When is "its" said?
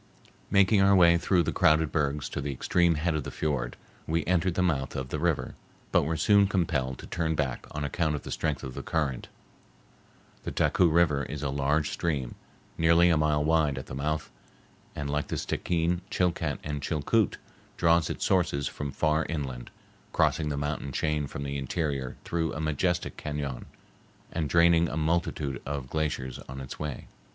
18.09-18.25, 26.59-26.79